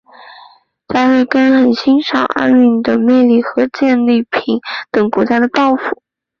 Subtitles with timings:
[0.91, 6.01] 加瑞根很欣赏阿敏的魅力和建立平等国家的抱负。